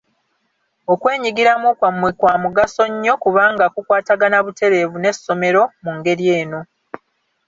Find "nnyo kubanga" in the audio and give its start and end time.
2.91-3.65